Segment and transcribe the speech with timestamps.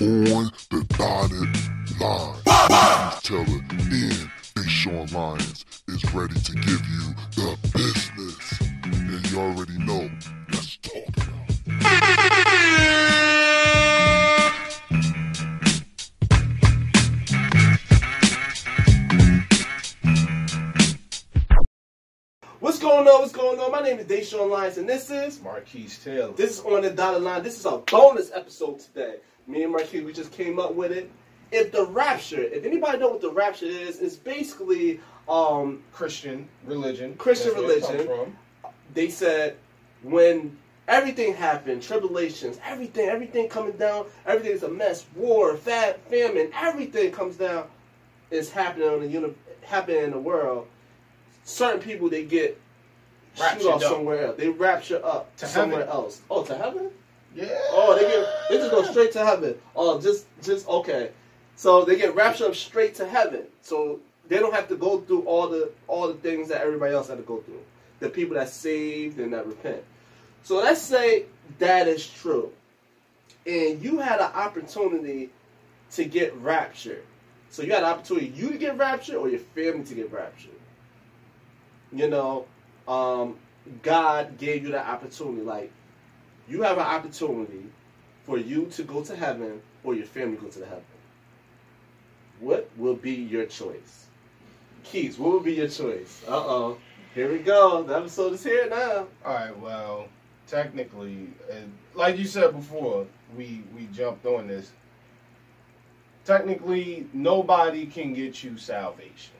[0.00, 2.40] on the dotted line.
[2.46, 7.14] Marquise Taylor and Deshaun Lyons is ready to give you
[24.64, 26.32] and this is Marquise Taylor.
[26.32, 27.42] this is on the dotted line.
[27.42, 29.16] This is a bonus episode today.
[29.46, 31.10] Me and Marquis, we just came up with it.
[31.52, 37.14] If the rapture, if anybody know what the rapture is, it's basically um, Christian religion.
[37.16, 38.34] Christian religion.
[38.94, 39.56] they said
[40.02, 40.56] when
[40.88, 47.36] everything happened, tribulations, everything, everything coming down, everything's a mess, war, fat, famine, everything comes
[47.36, 47.66] down,
[48.30, 50.66] is happening on the uni- happening in the world.
[51.44, 52.58] Certain people they get
[53.34, 53.82] shoot off up.
[53.82, 54.36] somewhere else.
[54.36, 55.94] They rapture up To somewhere heaven.
[55.94, 56.20] else.
[56.30, 56.90] Oh, to heaven?
[57.34, 57.46] Yeah.
[57.70, 59.56] Oh, they get they just go straight to heaven.
[59.74, 61.10] Oh, just just okay.
[61.56, 63.42] So they get raptured up straight to heaven.
[63.60, 67.08] So they don't have to go through all the all the things that everybody else
[67.08, 67.60] had to go through.
[68.00, 69.82] The people that saved and that repent.
[70.42, 71.24] So let's say
[71.58, 72.52] that is true,
[73.46, 75.30] and you had an opportunity
[75.92, 77.02] to get raptured.
[77.50, 80.50] So you had an opportunity you to get raptured or your family to get raptured.
[81.92, 82.46] You know,
[82.88, 83.36] um,
[83.82, 85.42] God gave you that opportunity.
[85.42, 85.72] Like
[86.48, 87.64] you have an opportunity
[88.24, 90.84] for you to go to heaven or your family go to the heaven.
[92.40, 94.06] What will be your choice?
[94.82, 96.22] Keys, what will be your choice?
[96.28, 96.78] Uh oh.
[97.14, 97.84] Here we go.
[97.84, 99.06] The episode is here now.
[99.24, 99.56] All right.
[99.58, 100.08] Well,
[100.48, 101.54] technically, uh,
[101.94, 104.72] like you said before, we we jumped on this.
[106.24, 109.36] Technically, nobody can get you salvation.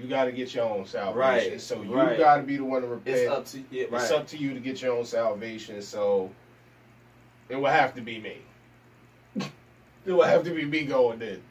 [0.00, 1.18] You got to get your own salvation.
[1.52, 2.16] Right, So you right.
[2.18, 3.16] got to be the one to repent.
[3.16, 3.88] It's up to you.
[3.90, 5.82] It's up to you to get your own salvation.
[5.82, 6.30] So
[7.48, 8.36] it will have to be me.
[10.06, 11.42] it will have to be me going in.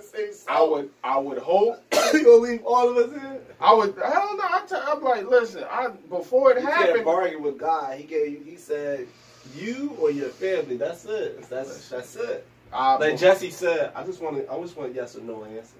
[0.00, 0.44] Say so.
[0.48, 3.40] I would I would hope you gonna leave all of us here?
[3.60, 4.44] I would hell no
[4.86, 7.98] I'm, like listen I before it You happened bargain with God.
[7.98, 8.42] He gave you.
[8.44, 9.06] He said,
[9.56, 11.48] "You or your family." That's it.
[11.48, 12.46] That's that's it.
[12.72, 14.52] I, Like Jesse said, I just want to.
[14.52, 15.76] I just want yes or no answer.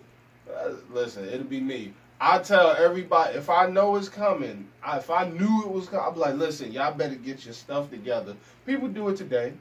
[0.54, 1.92] Uh, listen it'll be me.
[2.20, 6.06] I tell everybody if I know it's coming, I, if I knew it was coming,
[6.06, 8.34] I'd be like, listen, y'all better get your stuff together.
[8.64, 9.52] People do it today.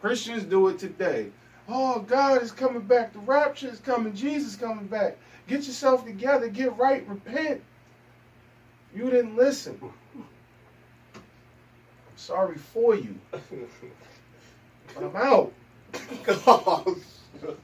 [0.00, 1.30] Christians do it today.
[1.68, 3.12] Oh, God is coming back.
[3.12, 4.14] The rapture is coming.
[4.14, 5.18] Jesus is coming back.
[5.48, 6.48] Get yourself together.
[6.48, 7.06] Get right.
[7.08, 7.62] Repent.
[8.94, 9.78] You didn't listen.
[9.82, 10.24] I'm
[12.16, 13.18] sorry for you.
[14.94, 15.52] But I'm out.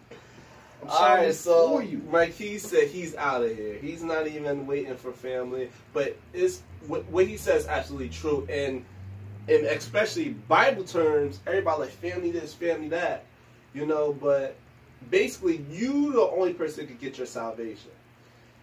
[0.85, 1.99] I'm All right, so for you.
[2.11, 3.79] Marquis said he's out of here.
[3.81, 5.71] He's not even waiting for family.
[5.93, 8.85] But it's what, what he says is absolutely true, and
[9.49, 13.25] and especially Bible terms, everybody like family this, family that,
[13.75, 14.13] you know.
[14.13, 14.57] But
[15.11, 17.91] basically, you the only person that could get your salvation.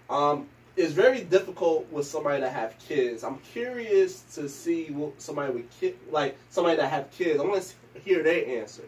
[0.09, 3.23] Um, it's very difficult with somebody that have kids.
[3.23, 7.39] I'm curious to see what somebody with kid, like somebody that have kids.
[7.39, 8.83] I want to hear their answer.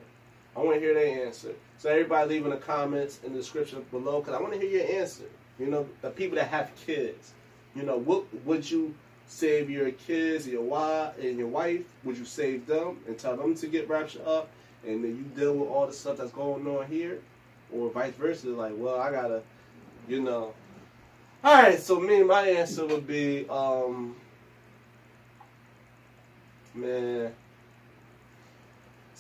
[0.56, 1.54] I want to hear their answer.
[1.78, 4.70] So everybody leave in the comments in the description below because I want to hear
[4.70, 5.26] your answer.
[5.60, 7.34] You know, the people that have kids.
[7.76, 8.94] You know, what would you
[9.28, 11.82] save your kids, your wife, and your wife?
[12.04, 14.50] Would you save them and tell them to get raptured up,
[14.86, 17.20] and then you deal with all the stuff that's going on here,
[17.72, 18.50] or vice versa?
[18.50, 19.42] Like, well, I gotta,
[20.08, 20.54] you know.
[21.44, 24.16] All right, so me, my answer would be, um,
[26.74, 27.34] man.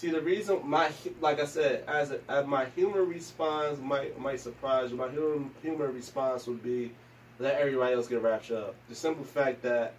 [0.03, 0.91] See the reason my
[1.21, 4.97] like I said as, a, as my human response might might surprise you.
[4.97, 6.91] My human human response would be
[7.39, 8.75] let everybody else get raptured up.
[8.89, 9.93] The simple fact that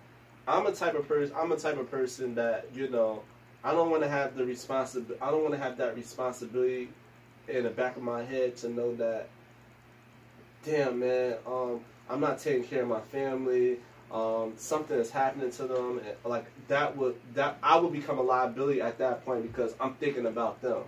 [0.46, 1.34] I'm a type of person.
[1.34, 3.22] I'm a type of person that you know
[3.64, 5.22] I don't want to have the responsibility.
[5.22, 6.90] I don't want to have that responsibility
[7.48, 9.30] in the back of my head to know that.
[10.66, 13.78] Damn man, um, I'm not taking care of my family.
[14.14, 18.80] Um, something is happening to them, like that would that I would become a liability
[18.80, 20.84] at that point because I'm thinking about them.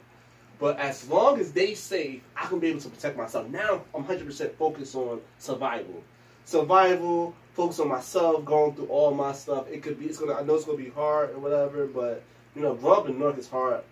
[0.60, 3.48] But as long as they safe, I can be able to protect myself.
[3.48, 6.04] Now I'm 100% focused on survival,
[6.44, 7.34] survival.
[7.54, 9.66] Focus on myself, going through all my stuff.
[9.68, 10.34] It could be, it's gonna.
[10.34, 12.22] I know it's gonna be hard or whatever, but
[12.54, 13.82] you know, growing up in North is hard.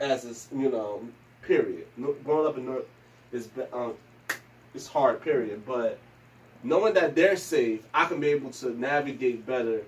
[0.00, 1.06] As is, you know,
[1.42, 1.86] period.
[2.24, 2.86] Growing up in North
[3.30, 3.94] is um,
[4.74, 5.64] it's hard, period.
[5.64, 5.98] But
[6.62, 9.82] knowing that they're safe, I can be able to navigate better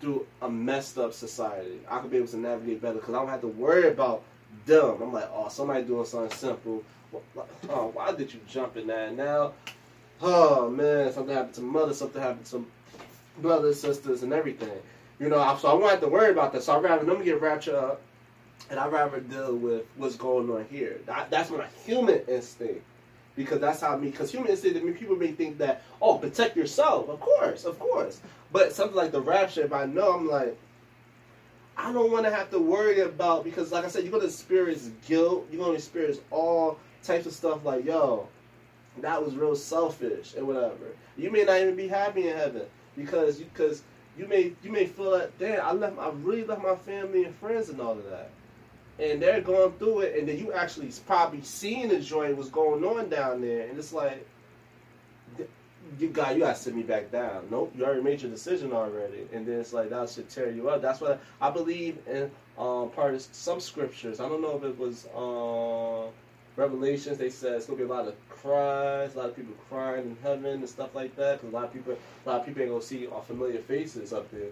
[0.00, 1.80] through a messed up society.
[1.88, 4.22] I can be able to navigate better because I don't have to worry about
[4.66, 5.02] them.
[5.02, 6.82] I'm like, oh, somebody doing something simple.
[7.68, 9.14] Oh, why did you jump in that?
[9.14, 9.52] Now,
[10.22, 12.66] oh man, something happened to mother, something happened to
[13.40, 14.78] brothers, sisters, and everything.
[15.18, 16.62] You know, so I won't have to worry about that.
[16.62, 18.00] So I'd rather them get raptured up
[18.70, 21.00] and I'd rather deal with what's going on here.
[21.06, 22.82] That, that's my human instinct.
[23.36, 24.10] Because that's how me.
[24.10, 27.08] Because human instinct, I people may think that, oh, protect yourself.
[27.08, 28.20] Of course, of course.
[28.52, 30.58] But something like the rapture, if I know, I'm like,
[31.76, 34.90] I don't want to have to worry about because, like I said, you're gonna experience
[35.06, 35.46] guilt.
[35.50, 37.64] You're gonna experience all types of stuff.
[37.64, 38.28] Like, yo,
[38.98, 40.94] that was real selfish and whatever.
[41.16, 42.62] You may not even be happy in heaven
[42.96, 43.82] because you because
[44.18, 47.34] you may you may feel like, damn, I left, I really left my family and
[47.36, 48.30] friends and all of that,
[49.00, 52.84] and they're going through it, and then you actually probably seeing the joy what's going
[52.84, 54.26] on down there, and it's like
[55.98, 57.46] you got you gotta sit me back down.
[57.50, 60.68] Nope, you already made your decision already, and then it's like that should tear you
[60.68, 60.82] up.
[60.82, 62.30] That's what I believe in.
[62.58, 64.20] Um, part of some scriptures.
[64.20, 66.12] I don't know if it was um,
[66.56, 67.16] Revelations.
[67.16, 70.16] They said it's gonna be a lot of cries, a lot of people crying in
[70.22, 71.40] heaven and stuff like that.
[71.40, 71.96] Because a lot of people,
[72.26, 74.50] a lot of people ain't gonna see our familiar faces up there.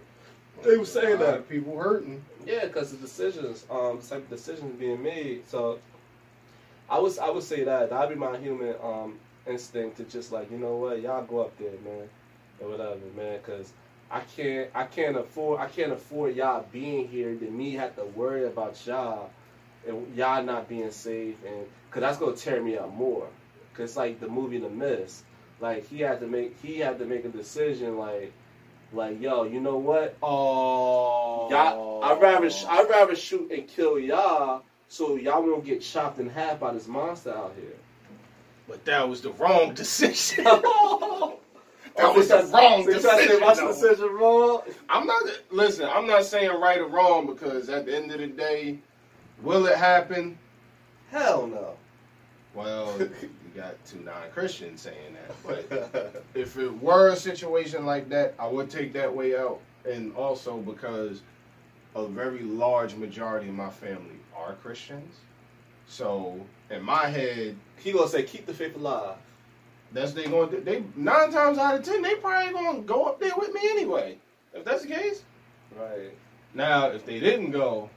[0.62, 1.48] They were saying that.
[1.48, 2.24] people hurting.
[2.46, 5.46] Yeah, because the decisions, um, the type of decisions being made.
[5.48, 5.78] So,
[6.90, 10.50] I was, I would say that that'd be my human um instinct to just like,
[10.50, 12.08] you know what, y'all go up there, man,
[12.60, 13.72] or whatever, man, because
[14.10, 18.04] I can't, I can't afford, I can't afford y'all being here than me have to
[18.04, 19.30] worry about y'all
[19.86, 23.26] and y'all not being safe, and because that's gonna tear me up more.
[23.74, 25.24] Cause like the movie The Mist,
[25.60, 28.32] like he had to make, he had to make a decision, like,
[28.92, 33.98] like yo, you know what, Oh, Y'all, I'd rather sh- I'd rather shoot and kill
[33.98, 37.76] y'all so y'all won't get chopped in half by this monster out here.
[38.66, 40.44] But that was the wrong decision.
[40.44, 44.62] that was the wrong so you trying to decision, my decision wrong?
[44.88, 45.88] I'm not listen.
[45.90, 48.78] I'm not saying right or wrong because at the end of the day,
[49.42, 50.38] will it happen?
[51.10, 51.74] Hell no.
[52.54, 52.98] Well,
[53.54, 58.46] you got two non-Christians saying that, but if it were a situation like that, I
[58.46, 59.60] would take that way out.
[59.88, 61.22] And also because
[61.94, 65.14] a very large majority of my family are Christians.
[65.86, 66.38] So
[66.70, 69.16] in my head, he gonna say keep the faith alive.
[69.92, 73.20] that's they going to they nine times out of ten they probably gonna go up
[73.20, 74.18] there with me anyway.
[74.52, 75.22] If that's the case.
[75.78, 76.12] Right.
[76.52, 77.88] Now if they didn't go,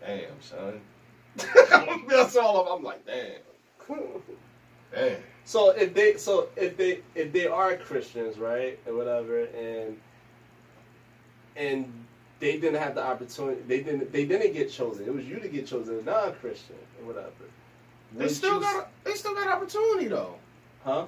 [0.00, 0.80] damn son.
[2.08, 3.40] that's all I'm, I'm like, damn.
[5.44, 9.98] So if they so if they if they are Christians, right, or whatever, and
[11.56, 11.92] and
[12.40, 15.06] they didn't have the opportunity, they didn't they didn't get chosen.
[15.06, 17.30] It was you to get chosen, a non-Christian or whatever.
[18.14, 20.36] They still you- got they still got opportunity though.
[20.84, 21.06] huh?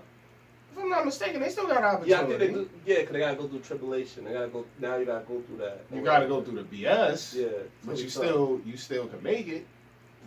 [0.73, 2.39] If I'm not mistaken, they still got Yeah, I opportunity.
[2.39, 2.71] think they do.
[2.87, 4.25] Yeah, because they gotta go through tribulation.
[4.25, 4.65] They gotta go.
[4.81, 5.83] Now you gotta go through that.
[5.95, 7.47] You got to go through the BS, Yeah,
[7.85, 9.67] but you still you still can make it.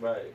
[0.00, 0.32] right.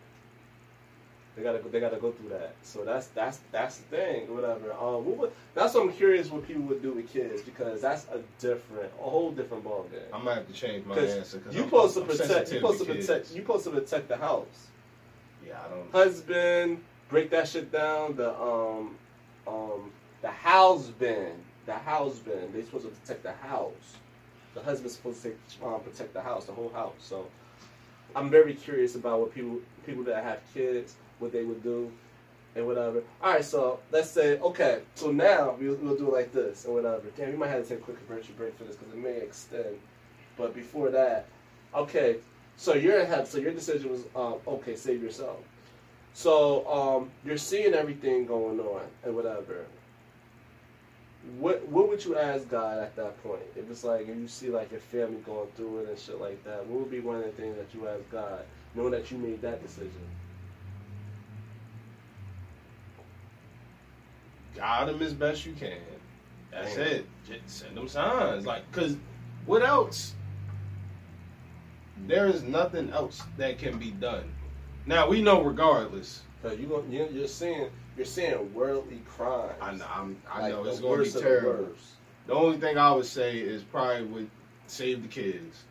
[1.35, 1.69] They gotta go.
[1.69, 2.53] They gotta go through that.
[2.61, 4.27] So that's that's that's the thing.
[4.29, 4.71] or Whatever.
[4.73, 8.05] Um, what would, that's what I'm curious what people would do with kids because that's
[8.13, 10.01] a different, a whole different ball game.
[10.13, 12.51] I might have to change my 'Cause answer because You supposed to protect.
[12.51, 13.07] You supposed to kids.
[13.07, 13.31] protect.
[13.31, 14.67] You supposed to protect the house.
[15.45, 15.91] Yeah, I don't.
[15.91, 18.15] Husband, break that shit down.
[18.15, 18.95] The um,
[19.47, 19.91] um,
[20.21, 21.31] the house bin.
[21.65, 22.51] The house bin.
[22.53, 23.95] They supposed to protect the house.
[24.53, 26.93] The husband's supposed to take, um, protect the house, the whole house.
[26.99, 27.25] So,
[28.15, 31.91] I'm very curious about what people people that have kids, what they would do,
[32.55, 33.01] and whatever.
[33.21, 34.81] All right, so let's say okay.
[34.95, 37.03] So now we'll, we'll do it like this and whatever.
[37.17, 39.17] Damn, we might have to take a quick commercial break for this because it may
[39.17, 39.79] extend.
[40.37, 41.27] But before that,
[41.73, 42.17] okay.
[42.57, 43.25] So you're in heaven.
[43.25, 44.75] So your decision was um, okay.
[44.75, 45.37] Save yourself.
[46.13, 49.65] So um, you're seeing everything going on and whatever.
[51.39, 53.41] What what would you ask God at that point?
[53.55, 56.43] If it's like if you see like your family going through it and shit like
[56.43, 58.41] that, what would be one of the things that you ask God,
[58.75, 60.05] knowing that you made that decision?
[64.55, 65.77] Guide them as best you can.
[66.51, 66.87] That's Damn.
[66.87, 67.05] it.
[67.27, 68.45] Just send them signs.
[68.45, 68.97] Like, cause
[69.45, 70.13] what else?
[72.07, 74.33] There is nothing else that can be done.
[74.85, 76.21] Now we know, regardless.
[76.41, 79.53] Cause you you're, seeing you're seeing worldly crimes.
[79.61, 81.67] I know, I'm, I Like know it's going to be of the terrible.
[82.27, 84.29] The only thing I would say is probably would
[84.67, 85.63] save the kids.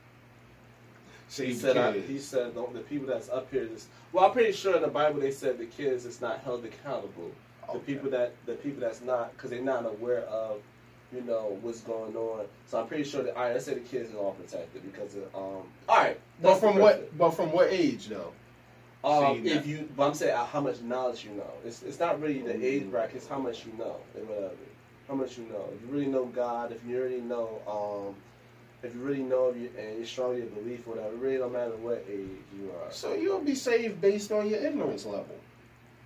[1.28, 4.26] He Save said, the I, he said the, the people that's up here is well.
[4.26, 7.30] I'm pretty sure in the Bible they said the kids is not held accountable.
[7.68, 7.92] The Okay.
[7.94, 10.60] people that the people that's not because they're not aware of
[11.14, 12.46] you know what's going on.
[12.66, 13.52] So I'm pretty sure that all right.
[13.52, 15.66] Let's say the kids are all protected because of um.
[15.88, 17.16] All right, but from what?
[17.16, 18.32] But from what age though?
[19.04, 21.50] Um, if you, but I'm saying uh, how much knowledge you know.
[21.64, 23.16] It's it's not really the age bracket.
[23.16, 24.50] It's how much you know and whatever.
[25.08, 25.68] How much you know.
[25.74, 28.14] If you really know God, if you already know, um,
[28.82, 31.18] if you really know if you, and you're strong in your belief, or whatever, it
[31.18, 32.92] really don't matter what age you are.
[32.92, 35.36] So you'll be saved based on your ignorance level.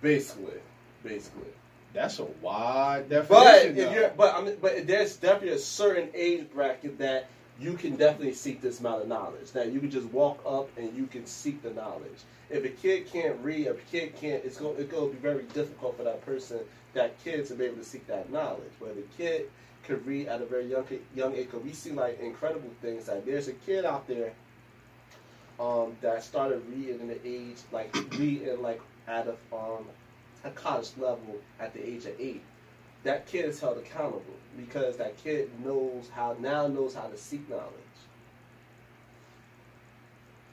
[0.01, 0.59] Basically,
[1.07, 1.47] basically.
[1.93, 3.77] That's a wide But definition.
[3.77, 7.27] if you're, but I mean, but there's definitely a certain age bracket that
[7.59, 9.51] you can definitely seek this amount of knowledge.
[9.51, 12.19] That you can just walk up and you can seek the knowledge.
[12.49, 15.21] If a kid can't read, if a kid can't, it's going it's going to be
[15.21, 16.59] very difficult for that person,
[16.93, 18.71] that kid, to be able to seek that knowledge.
[18.79, 19.49] But if a kid
[19.83, 20.85] could read at a very young
[21.15, 23.05] young age, because we see like incredible things.
[23.05, 24.33] That there's a kid out there
[25.59, 29.85] um, that started reading in the age like reading like at a um,
[30.47, 32.43] a college level at the age of eight.
[33.03, 34.23] That kid is held accountable
[34.57, 37.71] because that kid knows how now knows how to seek knowledge.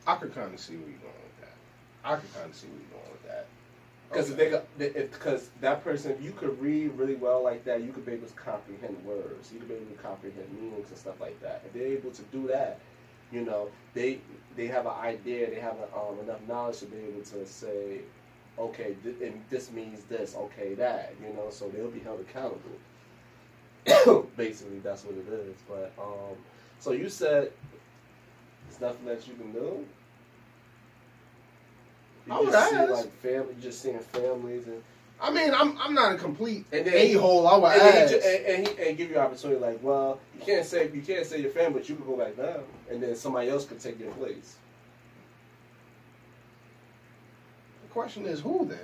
[0.06, 1.54] I could kind of see where you're going with that.
[2.04, 3.46] I could kind of see where you're going with that.
[4.08, 4.58] Because Okay.
[4.78, 8.12] if because that person, if you could read really well like that, you could be
[8.12, 9.50] able to comprehend words.
[9.52, 11.62] You could be able to comprehend meanings and stuff like that.
[11.66, 12.78] If they're able to do that,
[13.32, 14.20] you know, they
[14.56, 18.02] they have an idea, they have a, um, enough knowledge to be able to say,
[18.58, 22.78] okay, th- and this means this, okay, that, you know, so they'll be held accountable.
[24.36, 25.56] Basically, that's what it is.
[25.68, 26.36] But um,
[26.78, 27.52] so you said
[28.68, 29.84] there's nothing that you can do.
[32.26, 34.82] You I would just see like family, just seeing families and
[35.20, 37.46] I mean, I'm I'm not a complete a hole.
[37.46, 38.12] I would and, ask.
[38.12, 41.26] he, and, and, he, and give you opportunity like, well, you can't say you can't
[41.26, 44.00] say your family, but you can go back down, and then somebody else could take
[44.00, 44.56] your place.
[47.83, 48.78] the question is who then?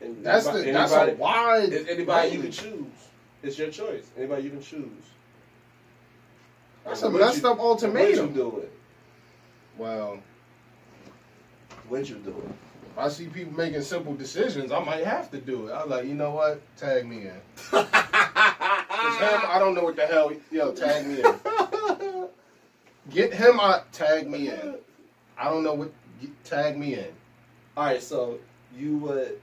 [0.00, 1.72] And That's the anybody, that's a anybody, wide.
[1.72, 2.86] it's anybody you can choose.
[3.42, 4.06] It's your choice.
[4.16, 4.88] Anybody you can choose.
[6.84, 8.72] That's And a messed you- up Would you do it?
[9.76, 10.18] Well,
[11.90, 12.54] Would you do it?
[12.92, 15.72] if I see people making simple decisions, I might have to do it.
[15.72, 16.60] I'm like, you know what?
[16.76, 17.32] Tag me in.
[17.32, 17.40] him,
[17.72, 20.30] I don't know what the hell.
[20.52, 22.28] Yo, tag me in.
[23.10, 23.92] Get him out.
[23.92, 24.76] Tag me in.
[25.36, 25.92] I don't know what.
[26.20, 27.08] Get, tag me in.
[27.76, 28.38] All right, so
[28.76, 29.40] you would,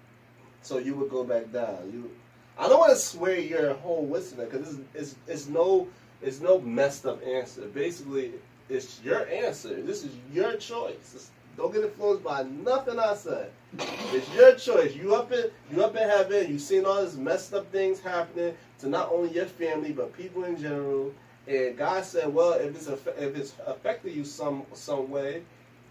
[0.62, 1.92] so you would go back down.
[1.92, 2.10] You,
[2.58, 5.88] I don't want to swear your whole listener because it's, it's it's no
[6.22, 7.68] it's no messed up answer.
[7.68, 8.34] Basically,
[8.70, 9.82] it's your answer.
[9.82, 11.14] This is your choice.
[11.14, 13.52] It's- don't get influenced by nothing I said.
[13.78, 14.96] It's your choice.
[14.96, 16.50] You up in you up in heaven.
[16.50, 20.46] You seen all this messed up things happening to not only your family but people
[20.46, 21.14] in general.
[21.48, 25.44] And God said, well, if it's if it's affected you some some way,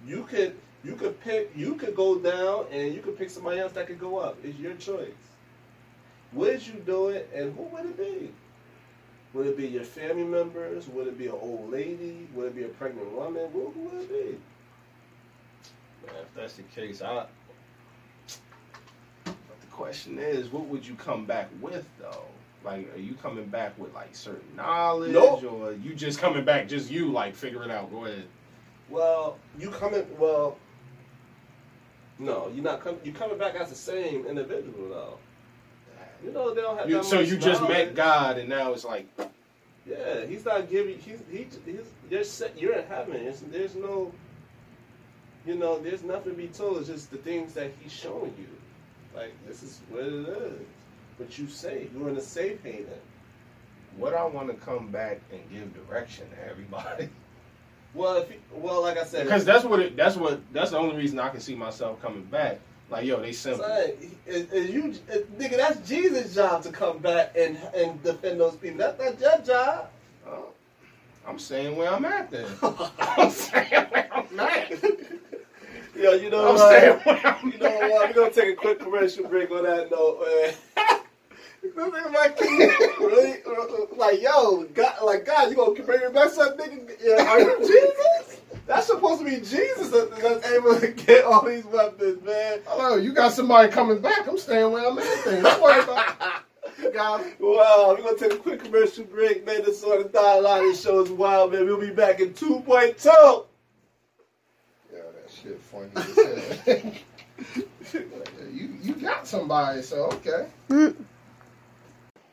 [0.06, 3.72] you could you could pick you could go down and you could pick somebody else
[3.72, 4.38] that could go up.
[4.42, 5.10] It's your choice.
[6.32, 8.32] Would you do it and who would it be?
[9.34, 10.88] Would it be your family members?
[10.88, 12.28] Would it be an old lady?
[12.34, 13.48] Would it be a pregnant woman?
[13.52, 14.38] Who, who would it be?
[16.06, 17.26] Man, if that's the case, I.
[19.24, 22.24] But the question is, what would you come back with though?
[22.64, 25.44] Like, are you coming back with like certain knowledge, Nope.
[25.44, 27.90] or you just coming back just you like figure it out?
[27.90, 28.24] Go ahead.
[28.88, 30.58] Well, you coming well
[32.20, 33.00] no, you're not coming.
[33.02, 35.18] You coming back as the same individual though.
[36.22, 36.88] You know they don't have.
[36.88, 39.06] You, that so much you just met God, and now it's like,
[39.86, 40.98] Yeah, he's not giving.
[40.98, 41.46] He's he.
[41.64, 42.60] He's, you're set.
[42.60, 43.16] You're in heaven.
[43.16, 44.12] It's, there's no.
[45.46, 46.78] You know, there's nothing to be told.
[46.78, 48.48] It's just the things that he's showing you.
[49.14, 50.60] Like this is what it is.
[51.18, 53.00] But you say you're in a safe haven.
[53.96, 57.08] what I want to come back and give direction to everybody.
[57.94, 59.96] Well, if you, well, like I said, Because that's what it.
[59.96, 60.40] That's what.
[60.52, 62.60] That's the only reason I can see myself coming back.
[62.88, 63.64] Like, yo, they simple.
[63.64, 63.90] Son,
[64.26, 65.00] is, is you, is,
[65.38, 68.78] nigga, that's Jesus' job to come back and and defend those people.
[68.78, 69.90] That's not your job.
[70.26, 70.48] Oh,
[71.26, 72.46] I'm saying where I'm at then.
[72.62, 74.70] I'm saying where I'm at.
[75.96, 76.70] Yo, you know I'm what?
[76.70, 78.08] saying where I'm You know what?
[78.08, 80.54] We're gonna take a quick commercial break on that note, man.
[81.74, 82.40] This nigga like,
[83.00, 83.34] really,
[83.96, 86.90] like, yo, God, like, God, you gonna bring me back some nigga?
[87.02, 88.40] Yeah, are you Jesus?
[88.66, 92.60] That's supposed to be Jesus that- that's able to get all these weapons, man.
[92.66, 94.26] Hello, you got somebody coming back.
[94.28, 95.42] I'm staying where I'm at then.
[95.42, 96.92] Don't worry about it.
[96.94, 97.24] God.
[97.40, 99.62] Wow, we're gonna take a quick commercial break, man.
[99.64, 101.66] This sort of dialogue this show is wild, man.
[101.66, 103.46] We'll be back in 2.2.
[104.92, 106.92] Yeah, that shit funny as hell.
[108.52, 110.46] you you got somebody, so okay.
[110.68, 110.94] Mm.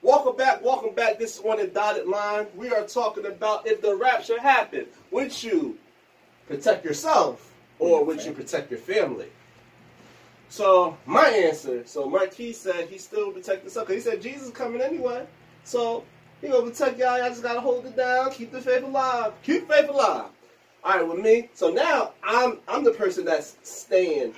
[0.07, 1.19] Welcome back, welcome back.
[1.19, 2.47] This is on the dotted line.
[2.55, 5.77] We are talking about if the rapture happened, would you
[6.47, 9.27] protect yourself or would you protect your family?
[10.47, 14.53] So my answer, so Marquis said he still protect himself because he said Jesus is
[14.53, 15.27] coming anyway.
[15.65, 16.05] So
[16.39, 17.17] he gonna protect y'all.
[17.17, 20.29] Y'all just gotta hold it down, keep the faith alive, keep faith alive.
[20.85, 21.49] All right, with me.
[21.53, 24.35] So now I'm I'm the person that's staying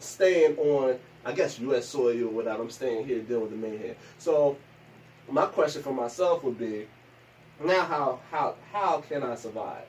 [0.00, 1.86] staying on I guess U.S.
[1.86, 2.62] soil or whatever.
[2.62, 3.96] I'm staying here dealing with the main here.
[4.18, 4.56] So
[5.30, 6.86] my question for myself would be,
[7.64, 9.84] now how how how can I survive?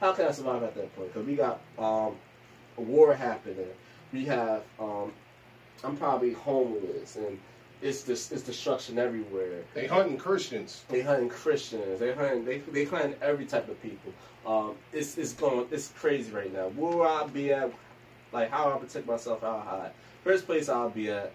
[0.00, 1.12] How can I survive at that point?
[1.12, 2.16] Because we got um,
[2.76, 3.66] a war happening.
[4.12, 5.12] We have um,
[5.84, 7.38] I'm probably homeless, and
[7.82, 9.62] it's this it's destruction everywhere.
[9.74, 10.84] They hunting Christians.
[10.88, 12.00] They hunting Christians.
[12.00, 14.12] They hunting they they hunting every type of people.
[14.46, 16.68] Um, it's it's going it's crazy right now.
[16.68, 17.72] Where will I be at?
[18.32, 19.40] Like how I protect myself?
[19.42, 19.90] How I hide?
[20.24, 21.32] First place I'll be at.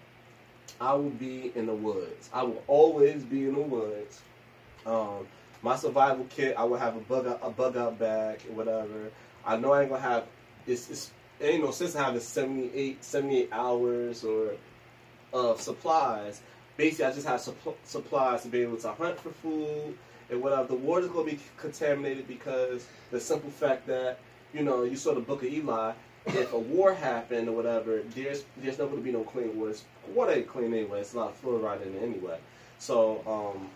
[0.79, 2.29] I will be in the woods.
[2.33, 4.21] I will always be in the woods.
[4.85, 5.27] Um,
[5.61, 6.55] my survival kit.
[6.57, 9.11] I will have a bug out, a bug out bag whatever.
[9.45, 10.25] I know I ain't gonna have.
[10.67, 14.53] It's, it's it ain't no sense having 78, 78 hours or
[15.33, 16.41] of supplies.
[16.77, 19.97] Basically, I just have supp- supplies to be able to hunt for food
[20.29, 20.67] and whatever.
[20.67, 24.19] The water's gonna be contaminated because the simple fact that
[24.53, 25.93] you know you saw the Book of Eli.
[26.25, 29.75] If a war happened or whatever, there's there's not gonna be no clean water.
[30.09, 31.01] Water ain't clean anyway.
[31.01, 32.39] It's not fluoride in it anyway.
[32.79, 33.69] So um,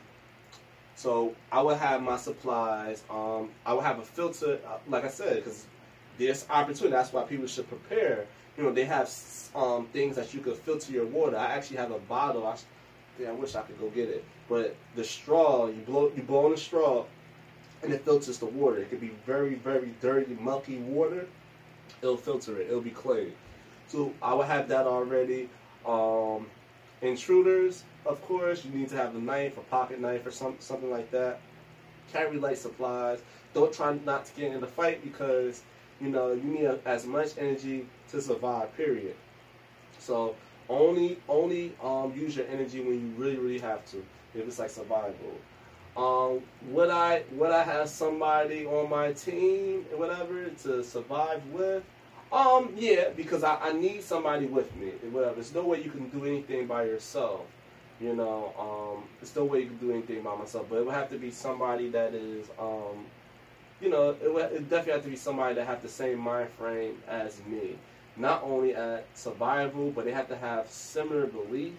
[0.97, 3.03] so I would have my supplies.
[3.07, 5.67] Um, I would have a filter, uh, like I said, because
[6.17, 6.89] there's opportunity.
[6.89, 8.25] That's why people should prepare.
[8.57, 9.13] You know, they have
[9.53, 11.37] um, things that you could filter your water.
[11.37, 12.47] I actually have a bottle.
[12.47, 12.57] I,
[13.19, 14.25] yeah, I wish I could go get it.
[14.49, 17.05] But the straw, you blow, you blow on the straw,
[17.83, 18.79] and it filters the water.
[18.79, 21.27] It could be very, very dirty, mucky water.
[22.01, 22.69] It'll filter it.
[22.69, 23.33] It'll be clean.
[23.87, 25.47] So I would have that already.
[25.87, 26.47] Um,
[27.01, 30.91] intruders, of course, you need to have a knife, a pocket knife, or some, something
[30.91, 31.39] like that.
[32.11, 33.19] Carry light supplies.
[33.53, 35.63] Don't try not to get in the fight because
[35.99, 38.75] you know you need a, as much energy to survive.
[38.77, 39.15] Period.
[39.99, 40.35] So
[40.69, 43.97] only only um, use your energy when you really really have to.
[44.35, 45.13] If it's like survival.
[45.97, 51.83] Um, would I would I have somebody on my team or whatever to survive with?
[52.31, 54.91] Um, yeah, because I, I need somebody with me.
[55.11, 55.35] Whatever.
[55.35, 57.41] There's no way you can do anything by yourself.
[57.99, 60.67] You know, um, there's no way you can do anything by myself.
[60.69, 63.05] But it would have to be somebody that is, um,
[63.81, 66.49] you know, it would it definitely have to be somebody that have the same mind
[66.49, 67.77] frame as me.
[68.17, 71.77] Not only at survival, but they have to have similar beliefs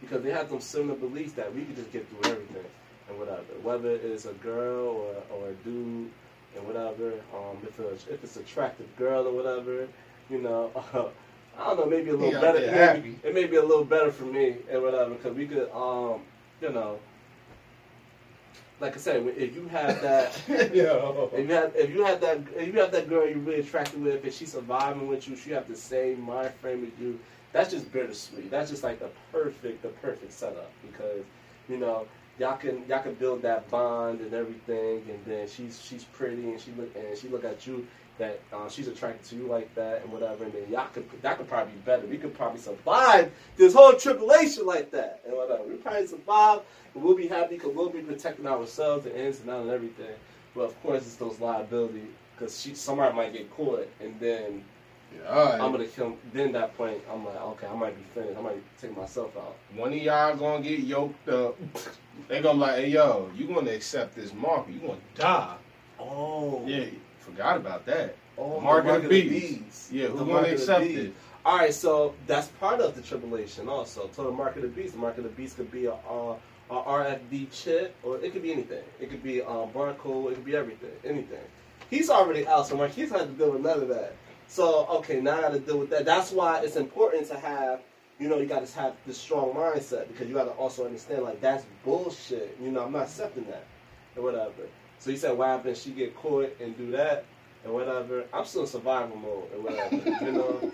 [0.00, 2.64] because they have some similar beliefs that we can just get through everything
[3.08, 3.42] and whatever.
[3.62, 6.10] Whether it's a girl or, or a dude
[6.56, 7.12] and whatever.
[7.34, 9.88] Um, if it's if it's attractive girl or whatever,
[10.30, 11.04] you know, uh,
[11.58, 12.60] I don't know, maybe a little Yeah, better.
[12.60, 13.00] yeah, It may, happy.
[13.00, 16.20] be, it may be a little better for me and whatever because we could, um,
[16.60, 16.98] you know,
[18.78, 20.38] like I said, if you have that.
[20.74, 21.30] Yo.
[21.34, 24.02] If you have if you have that if you have that girl you're really attracted
[24.02, 27.18] with and she's surviving with you, she have the same mind frame as you.
[27.52, 28.50] That's just bittersweet.
[28.50, 31.24] That's just like the perfect the perfect setup because
[31.70, 32.06] you know
[32.38, 36.60] y'all can y'all can build that bond and everything, and then she's she's pretty and
[36.60, 37.86] she look and she look at you
[38.18, 41.38] that uh, she's attracted to you like that and whatever, and then y'all could that
[41.38, 42.06] could probably be better.
[42.06, 45.64] We could probably survive this whole tribulation like that and whatever.
[45.64, 46.60] We probably survive
[46.94, 50.14] and we'll be happy because we'll be protecting ourselves and ins and outs and everything.
[50.54, 54.64] But of course, it's those liability because she somebody might get caught and then
[55.24, 55.60] right.
[55.60, 56.16] I'm gonna kill.
[56.32, 58.38] Then that point, I'm like, okay, I might be finished.
[58.38, 59.56] I might take myself out.
[59.74, 61.56] One of y'all gonna get yoked up.
[62.28, 64.66] They gonna be like, hey yo, you gonna accept this mark?
[64.68, 65.56] You gonna die?
[65.98, 66.86] Oh, Yeah,
[67.20, 68.16] forgot about that.
[68.38, 69.92] Oh, Mark the of the beast.
[69.92, 71.14] Yeah, who The gonna mark accept it?
[71.44, 74.10] All right, so that's part of the tribulation also.
[74.12, 76.32] So the mark of the beast, the mark of the beast could be a, a,
[76.70, 78.82] a RFD chip, or it could be anything.
[79.00, 80.32] It could be um, barcode.
[80.32, 81.38] It could be everything, anything.
[81.88, 84.16] He's already out, so Marquise had to deal with none of that.
[84.48, 86.04] So okay, now I got to deal with that.
[86.04, 87.80] That's why it's important to have,
[88.18, 91.22] you know, you got to have this strong mindset because you got to also understand
[91.22, 92.56] like that's bullshit.
[92.62, 93.64] You know, I'm not accepting that
[94.14, 94.52] and whatever.
[94.98, 95.82] So you said, what happens?
[95.82, 97.24] She get caught and do that
[97.64, 98.24] and whatever.
[98.32, 100.24] I'm still in survival mode and whatever.
[100.24, 100.72] you know,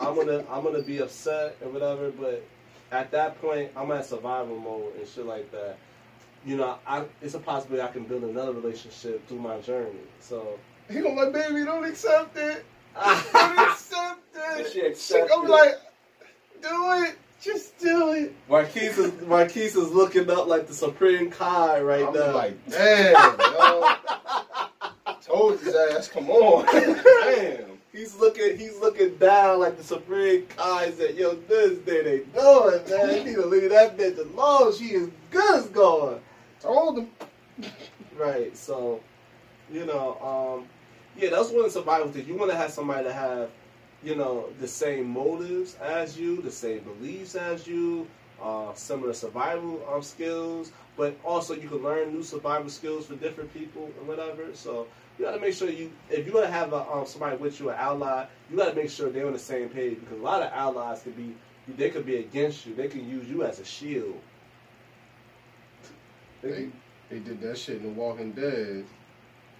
[0.00, 2.44] I'm gonna I'm gonna be upset and whatever, but
[2.92, 5.78] at that point I'm at survival mode and shit like that.
[6.46, 9.98] You know, I it's a possibility I can build another relationship through my journey.
[10.20, 10.58] So
[10.90, 12.64] He gonna baby, don't accept it.
[12.94, 14.72] Don't Marquise accept it.
[14.72, 15.50] She accept I'm it.
[15.50, 15.74] like,
[16.62, 17.18] do it.
[17.42, 18.32] Just do it.
[18.48, 22.08] Marquise is looking up like the Supreme Kai right now.
[22.08, 22.34] I'm now.
[22.34, 23.94] like, damn, yo.
[25.22, 26.64] Told his ass, come on.
[27.24, 27.74] damn.
[27.92, 32.80] He's looking he's looking down like the Supreme Kai said, yo, this thing they doing,
[32.90, 33.18] man.
[33.18, 34.74] You need to leave that bitch alone.
[34.74, 36.20] She is good as gone.
[36.60, 37.10] Told him.
[38.16, 38.56] Right.
[38.56, 39.00] So,
[39.70, 40.66] you know, um,
[41.16, 42.26] yeah, that's one of the survival things.
[42.26, 43.50] You want to have somebody to have,
[44.02, 48.06] you know, the same motives as you, the same beliefs as you,
[48.42, 53.52] uh, similar survival um, skills, but also you can learn new survival skills for different
[53.54, 54.54] people and whatever.
[54.54, 54.86] So
[55.18, 57.70] you got to make sure you, if you're gonna have a, um, somebody with you,
[57.70, 60.42] an ally, you got to make sure they're on the same page because a lot
[60.42, 61.34] of allies could be,
[61.76, 62.74] they could be against you.
[62.74, 64.20] They can use you as a shield.
[66.42, 66.68] They They,
[67.10, 68.84] they did that shit in The Walking Dead.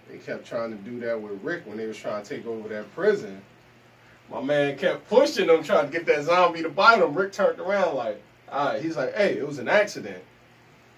[0.09, 2.67] They kept trying to do that with Rick when they was trying to take over
[2.69, 3.41] that prison.
[4.29, 7.13] My man kept pushing them, trying to get that zombie to bite him.
[7.13, 10.23] Rick turned around like, All right, he's like, hey, it was an accident.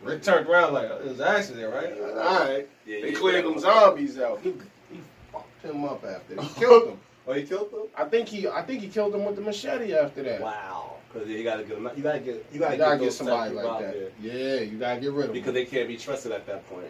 [0.03, 1.93] Rick turned around like, it was an accident, right?
[2.01, 2.67] All right.
[2.85, 4.39] Yeah, They cleared them zombies out.
[4.41, 4.51] He,
[4.91, 6.41] he fucked him up after.
[6.41, 6.99] He killed him.
[7.29, 7.81] Oh, he killed them.
[7.97, 10.39] I think he, I think he killed him with the machete after that.
[10.39, 10.93] Wow.
[11.11, 13.81] Because you gotta get, you gotta get, you gotta, You gotta get, get somebody like
[13.81, 13.93] that.
[13.93, 14.09] there.
[14.21, 15.33] Yeah, you gotta get rid of them.
[15.33, 15.53] because him.
[15.55, 16.87] they can't be trusted at that point.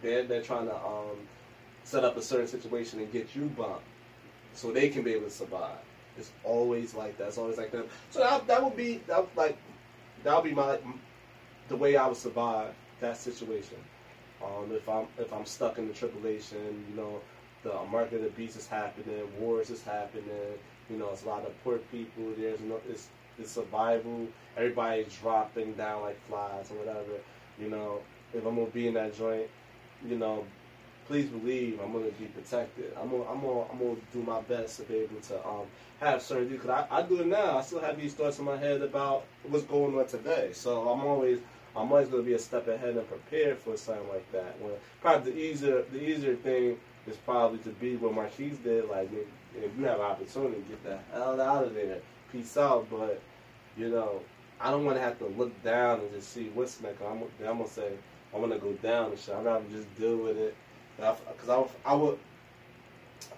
[0.00, 1.16] They're they're trying to um,
[1.90, 3.82] set up a certain situation and get you bumped,
[4.54, 5.78] so they can be able to survive.
[6.16, 7.28] It's always like that.
[7.28, 7.86] It's always like that.
[8.10, 9.56] So that, that would be that like
[10.24, 10.78] that would be my
[11.68, 13.78] the way I would survive that situation.
[14.42, 17.20] Um, if I'm if I'm stuck in the tribulation, you know,
[17.62, 20.24] the market of the beast is happening, wars is happening.
[20.88, 22.32] You know, it's a lot of poor people.
[22.36, 24.28] There's no it's it's survival.
[24.56, 27.18] Everybody's dropping down like flies or whatever.
[27.58, 28.00] You know,
[28.32, 29.48] if I'm gonna be in that joint,
[30.04, 30.44] you know,
[31.06, 32.92] please believe I'm gonna be protected.
[33.00, 35.66] I'm gonna, I'm gonna, I'm gonna do my best to be able to um,
[36.00, 37.58] have certain because I, I do it now.
[37.58, 40.50] I still have these thoughts in my head about what's going on today.
[40.52, 41.40] So I'm always
[41.76, 44.60] I'm always gonna be a step ahead and prepared for something like that.
[44.60, 48.88] When probably the easier the easier thing is probably to be what Marquise did.
[48.88, 49.10] Like
[49.56, 51.98] if you have an opportunity, get the hell out of there.
[52.32, 52.88] Peace out.
[52.90, 53.20] But
[53.76, 54.20] you know,
[54.60, 57.00] I don't want to have to look down and just see what's next.
[57.02, 57.92] I'm, I'm gonna say
[58.34, 59.34] I'm gonna go down and shit.
[59.34, 60.54] I'd rather just deal with it.
[61.00, 62.18] Because I, would- I would,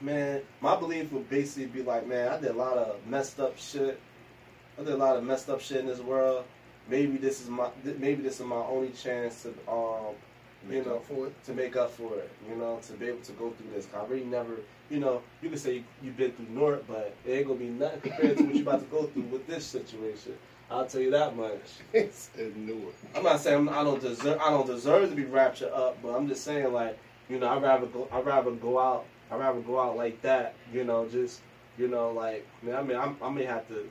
[0.00, 3.56] man, my belief would basically be like, man, I did a lot of messed up
[3.58, 3.98] shit.
[4.78, 6.44] I did a lot of messed up shit in this world.
[6.88, 10.14] Maybe this is my, maybe this is my only chance to, um,
[10.68, 11.44] you Make know, up for it.
[11.44, 12.30] to make up for it.
[12.48, 13.86] You know, to be able to go through this.
[13.96, 14.56] I really never,
[14.90, 17.66] you know, you can say you, you've been through North, but it ain't gonna be
[17.68, 20.36] nothing compared to what you're about to go through with this situation.
[20.70, 21.60] I'll tell you that much.
[21.92, 22.30] It's.
[23.14, 26.28] I'm not saying I don't deserve I don't deserve to be raptured up, but I'm
[26.28, 26.96] just saying like
[27.32, 30.54] you know I'd rather go I'd rather go out I'd rather go out like that.
[30.72, 31.40] You know, just
[31.78, 33.88] you know like I mean I'm, I may have to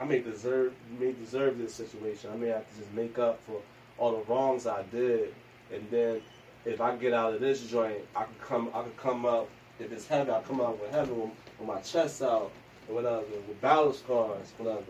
[0.00, 2.30] I may deserve may deserve this situation.
[2.32, 3.60] I may have to just make up for
[3.98, 5.34] all the wrongs I did,
[5.70, 6.22] and then
[6.64, 9.48] if I get out of this joint, I could come I could come up.
[9.78, 11.32] If it's heavy, I come out with heaven with,
[11.66, 12.50] my chest out
[12.88, 14.82] or whatever, with battle scars, whatever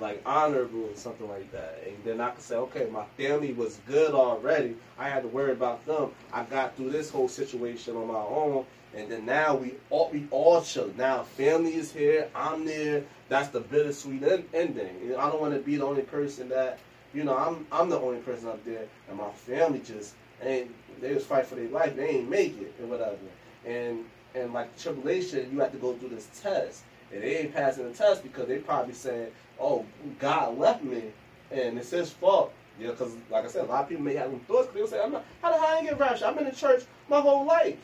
[0.00, 1.82] like honorable or something like that.
[1.86, 4.76] And then I could say, okay, my family was good already.
[4.98, 6.10] I had to worry about them.
[6.32, 8.64] I got through this whole situation on my own.
[8.94, 10.90] And then now we all we all chill.
[10.96, 12.28] Now family is here.
[12.34, 13.04] I'm there.
[13.28, 15.14] That's the bittersweet en- ending.
[15.16, 16.78] I don't want to be the only person that,
[17.12, 20.70] you know, I'm I'm the only person up there, and my family just ain't.
[21.00, 21.96] They was fight for their life.
[21.96, 23.18] They ain't make it and whatever.
[23.66, 26.82] And and like tribulation, you have to go through this test,
[27.12, 29.84] and they ain't passing the test because they probably saying, "Oh,
[30.18, 31.04] God left me,
[31.50, 34.30] and it's His fault." Yeah, because like I said, a lot of people may have
[34.30, 34.66] them thoughts.
[34.66, 35.24] 'cause They'll say, "I'm not.
[35.42, 36.22] How the hell I ain't get raptured?
[36.28, 37.76] I've been in church my whole life,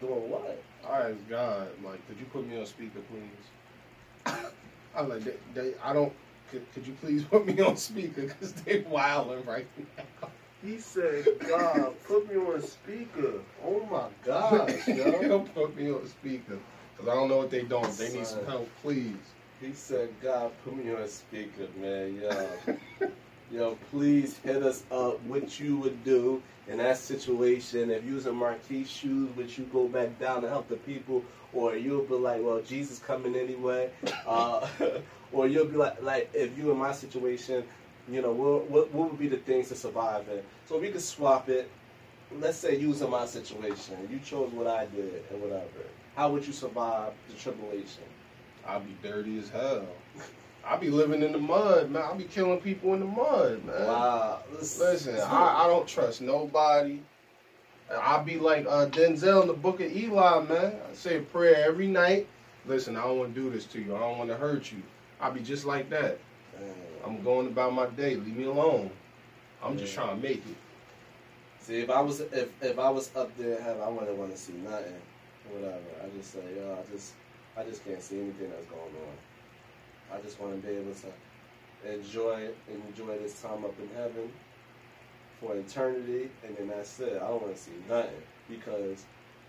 [0.00, 4.34] doing what?" I asked God, like, could you put me on speaker, please?
[4.96, 6.12] I'm like, they, they, I don't.
[6.50, 9.66] Could, could you please put me on speaker because they wilding right
[9.96, 10.28] now.
[10.64, 13.32] He said, "God, put me on speaker."
[13.64, 15.40] Oh my gosh, yo.
[15.54, 16.58] Put me on speaker
[16.96, 17.92] because I don't know what they doing.
[17.96, 19.14] They need some help, please.
[19.60, 22.14] He said, God, put me on speaker, man.
[22.22, 23.08] Yo,
[23.50, 27.90] yo, please hit us up what you would do in that situation.
[27.90, 31.24] If you was in Marquis shoes, would you go back down to help the people?
[31.52, 33.90] Or you'll be like, well, Jesus coming anyway.
[34.24, 34.68] Uh,
[35.32, 37.64] or you'll be like, like, if you in my situation,
[38.08, 40.40] you know, what, what, what would be the things to survive in?
[40.68, 41.68] So we could swap it.
[42.30, 44.08] Let's say you was in my situation.
[44.08, 45.66] You chose what I did and whatever.
[46.14, 48.04] How would you survive the tribulation?
[48.68, 49.86] I'll be dirty as hell.
[50.64, 52.02] I'll be living in the mud, man.
[52.02, 53.86] I'll be killing people in the mud, man.
[53.86, 54.40] Wow.
[54.52, 57.00] Listen, I, I don't trust nobody.
[57.90, 60.74] I'll be like uh, Denzel in the Book of Eli, man.
[60.90, 62.28] I say a prayer every night.
[62.66, 63.96] Listen, I don't want to do this to you.
[63.96, 64.82] I don't want to hurt you.
[65.20, 66.18] I'll be just like that.
[67.04, 68.16] I'm going about my day.
[68.16, 68.90] Leave me alone.
[69.62, 70.56] I'm just trying to make it.
[71.60, 74.32] See, if I was if if I was up there in heaven, I wouldn't want
[74.32, 74.94] to see nothing,
[75.50, 75.78] whatever.
[76.04, 77.14] I just say, yo, I just
[77.58, 80.16] I just can't see anything that's going on.
[80.16, 84.30] I just want to be able to enjoy enjoy this time up in heaven
[85.40, 87.16] for eternity, and then that's it.
[87.16, 89.04] I don't want to see nothing because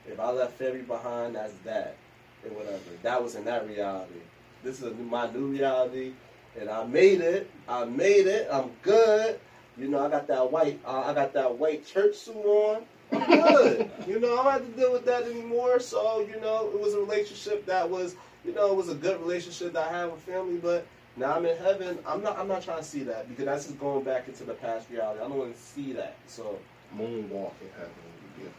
[0.08, 1.96] if I left family behind, that's that
[2.44, 2.80] and whatever.
[3.04, 4.22] That was in that reality.
[4.64, 6.14] This is my new reality,
[6.60, 7.50] and I made it.
[7.68, 8.48] I made it.
[8.52, 9.40] I'm good.
[9.78, 10.80] You know, I got that white.
[10.86, 12.84] Uh, I got that white church suit on.
[13.12, 13.90] Good.
[14.08, 15.80] you know, I don't have to deal with that anymore.
[15.80, 19.20] So you know, it was a relationship that was, you know, it was a good
[19.20, 20.58] relationship that I had with family.
[20.58, 20.86] But
[21.18, 22.00] now I'm in heaven.
[22.06, 22.38] I'm not.
[22.38, 25.20] I'm not trying to see that because that's just going back into the past reality.
[25.20, 26.16] I don't want to see that.
[26.28, 26.60] So
[26.96, 27.94] Moonwalk in heaven.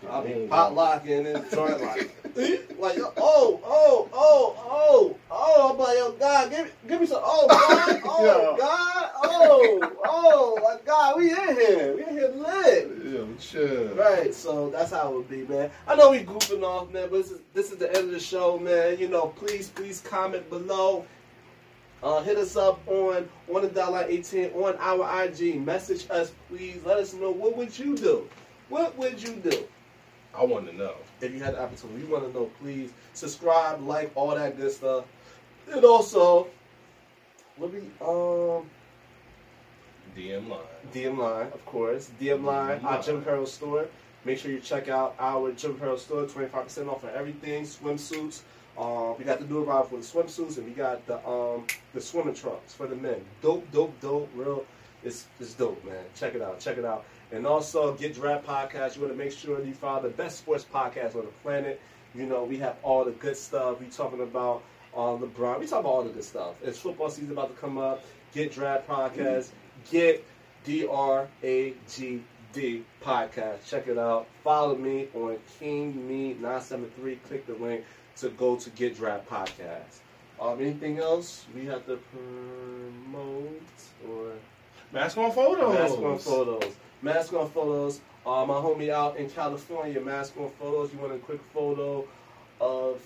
[0.09, 2.11] I'll be potlocking and joint like,
[2.79, 5.71] like, oh, oh, oh, oh, oh.
[5.73, 7.23] I'm like, yo, God, give me, give me some.
[7.23, 8.25] Oh, God, oh,
[8.57, 8.59] Yeah.
[8.59, 11.95] God, Oh, oh my God, we in here.
[11.97, 12.91] We in here lit.
[13.05, 13.95] Yo, chill.
[13.95, 15.71] Right, so that's how it would be, man.
[15.87, 18.21] I know we goofing off, man, but this is this is the end of the
[18.21, 18.99] show, man.
[18.99, 21.05] You know, please, please comment below.
[22.03, 25.61] Uh, hit us up on on the dollar eighteen on our IG.
[25.65, 26.81] Message us, please.
[26.85, 28.29] Let us know what would you do.
[28.71, 29.65] What would you do
[30.35, 30.95] I want to know.
[31.21, 32.07] if you had the opportunity?
[32.07, 32.51] you want to know.
[32.61, 35.05] Please subscribe, like, all that good stuff,
[35.71, 36.47] and also,
[37.59, 38.71] let me um.
[40.17, 40.61] DM line.
[40.93, 42.11] DM line, of course.
[42.21, 43.03] DM line, our.
[43.03, 43.87] Jim Apparel store.
[44.25, 46.27] Make sure you check out our Jim Apparel store.
[46.27, 47.65] Twenty five percent off on everything.
[47.65, 48.43] Swimsuits.
[48.79, 52.01] Um, we got the new arrival for the swimsuits, and we got the um the
[52.01, 53.21] swimming trunks for the men.
[53.43, 54.31] Dope, dope, dope.
[54.35, 54.65] Real,
[55.03, 56.05] it's it's dope, man.
[56.15, 56.61] Check it out.
[56.61, 57.05] Check it out.
[57.33, 58.97] And also, Get Draft Podcast.
[58.97, 61.81] You want to make sure you follow the best sports podcast on the planet.
[62.15, 63.81] You know, we have all the good stuff.
[63.81, 64.63] We talking about
[64.95, 65.61] uh, LeBron.
[65.61, 66.55] We talk about all the good stuff.
[66.63, 68.03] It's football season about to come up.
[68.35, 69.51] Get Draft Podcast.
[69.91, 70.25] Get
[70.65, 73.69] D R A G D Podcast.
[73.69, 74.27] Check it out.
[74.43, 77.17] Follow me on King Me 973.
[77.29, 77.85] Click the link
[78.17, 80.01] to go to Get Draft Podcast.
[80.41, 83.61] Um, anything else we have to promote
[84.09, 84.33] or
[84.93, 85.75] Mask on photos.
[85.75, 86.75] Mask on photos.
[87.03, 88.01] Mask on photos.
[88.27, 90.93] Uh, my homie out in California, mask on photos.
[90.93, 92.07] You want a quick photo
[92.61, 93.01] of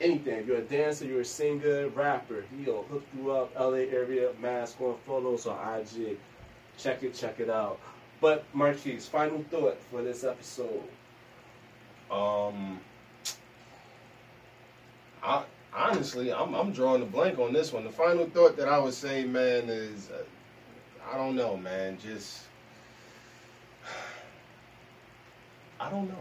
[0.00, 0.38] anything.
[0.38, 3.52] If you're a dancer, you're a singer, rapper, he'll hook you up.
[3.58, 6.16] LA area, mask on photos on IG.
[6.78, 7.80] Check it, check it out.
[8.20, 10.84] But Marquise, final thought for this episode.
[12.10, 12.78] Um,
[15.22, 17.84] I honestly, I'm I'm drawing a blank on this one.
[17.84, 20.22] The final thought that I would say, man, is uh,
[21.12, 21.98] I don't know, man.
[21.98, 22.42] Just
[25.82, 26.14] I don't know.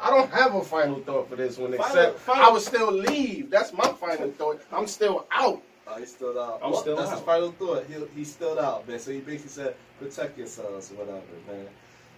[0.00, 2.90] I don't have a final thought for this one, Final- except final- I would still
[2.92, 3.50] leave.
[3.50, 4.62] That's my final thought.
[4.72, 5.60] I'm still out.
[5.86, 6.60] Oh, he's still out.
[6.62, 7.84] I'm Well, still That's his final thought.
[7.86, 8.98] He, he's still out, man.
[9.00, 11.66] So he basically said, protect yourselves or whatever, man.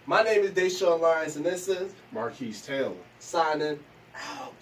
[0.05, 2.93] My name is Deshaun Lyons, and this is Marquise Taylor.
[3.19, 3.79] signing
[4.15, 4.53] out.